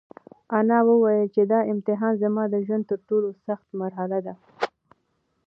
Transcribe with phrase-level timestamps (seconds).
[0.59, 4.33] انا وویل چې دا امتحان زما د ژوند تر ټولو سخته مرحله ده.